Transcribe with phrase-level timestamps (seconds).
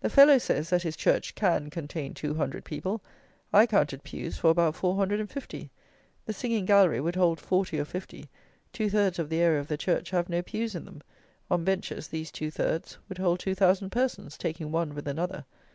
[0.00, 3.02] The fellow says that his church "can contain two hundred people."
[3.52, 5.70] I counted pews for about 450;
[6.24, 8.30] the singing gallery would hold 40 or 50;
[8.72, 11.02] two thirds of the area of the church have no pews in them.
[11.50, 15.44] On benches these two thirds would hold 2,000 persons, taking one with another!